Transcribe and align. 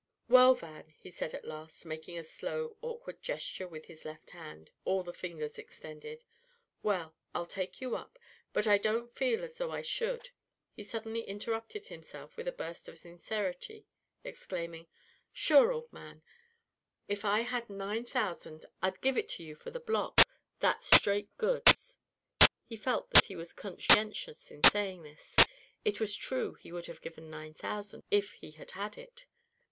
"Well, 0.27 0.55
Van," 0.55 0.95
he 0.97 1.11
said 1.11 1.35
at 1.35 1.45
last, 1.45 1.85
making 1.85 2.17
a 2.17 2.23
slow, 2.23 2.75
awkward 2.81 3.21
gesture 3.21 3.67
with 3.67 3.85
his 3.85 4.03
left 4.03 4.31
hand, 4.31 4.71
all 4.83 5.03
the 5.03 5.13
fingers 5.13 5.59
extended, 5.59 6.23
"well, 6.81 7.13
I'll 7.35 7.45
take 7.45 7.81
you 7.81 7.95
up 7.95 8.17
but 8.51 8.65
I 8.65 8.79
don't 8.79 9.13
feel 9.13 9.43
as 9.43 9.59
though 9.59 9.69
I 9.69 9.83
should" 9.83 10.31
He 10.75 10.81
suddenly 10.81 11.21
interrupted 11.21 11.85
himself 11.85 12.35
with 12.35 12.47
a 12.47 12.51
burst 12.51 12.89
of 12.89 12.97
sincerity, 12.97 13.85
exclaiming: 14.23 14.87
"Sure, 15.31 15.71
old 15.71 15.93
man, 15.93 16.23
if 17.07 17.23
I 17.23 17.41
had 17.41 17.69
nine 17.69 18.03
thousand 18.03 18.65
I'd 18.81 19.01
give 19.01 19.19
it 19.19 19.29
to 19.37 19.43
you 19.43 19.53
for 19.53 19.69
the 19.69 19.79
block, 19.79 20.21
that's 20.59 20.95
straight 20.97 21.29
goods." 21.37 21.99
He 22.65 22.75
felt 22.75 23.11
that 23.11 23.25
he 23.25 23.35
was 23.35 23.53
conscientious 23.53 24.49
in 24.49 24.63
saying 24.63 25.03
this. 25.03 25.35
It 25.85 25.99
was 25.99 26.15
true 26.15 26.55
he 26.55 26.71
would 26.71 26.87
have 26.87 27.01
given 27.01 27.29
nine 27.29 27.53
thousand 27.53 28.01
if 28.09 28.31
he 28.31 28.49
had 28.49 28.71
had 28.71 28.97
it. 28.97 29.25